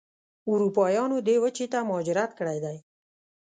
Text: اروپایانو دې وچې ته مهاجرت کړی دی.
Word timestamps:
اروپایانو 0.51 1.17
دې 1.27 1.35
وچې 1.43 1.65
ته 1.71 1.79
مهاجرت 1.87 2.31
کړی 2.39 2.57
دی. 2.65 2.77